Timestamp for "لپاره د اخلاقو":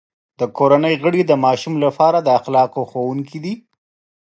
1.85-2.81